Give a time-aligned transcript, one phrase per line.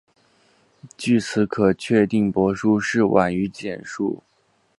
[0.97, 4.23] 据此可确认帛书是晚于简书。